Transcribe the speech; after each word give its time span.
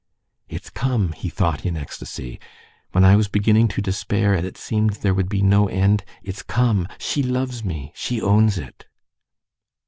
"It's 0.49 0.71
come!" 0.71 1.11
he 1.11 1.29
thought 1.29 1.63
in 1.63 1.77
ecstasy. 1.77 2.39
"When 2.91 3.05
I 3.05 3.15
was 3.15 3.27
beginning 3.27 3.67
to 3.67 3.83
despair, 3.83 4.33
and 4.33 4.47
it 4.47 4.57
seemed 4.57 4.93
there 4.93 5.13
would 5.13 5.29
be 5.29 5.43
no 5.43 5.67
end—it's 5.67 6.41
come! 6.41 6.87
She 6.97 7.21
loves 7.21 7.63
me! 7.63 7.91
She 7.93 8.19
owns 8.19 8.57
it!" 8.57 8.87